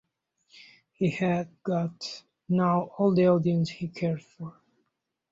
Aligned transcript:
He 0.93 1.11
had 1.11 1.61
got 1.61 2.23
now 2.49 2.89
all 2.97 3.13
the 3.13 3.27
audience 3.27 3.69
he 3.69 3.87
cared 3.89 4.23
for. 4.23 4.55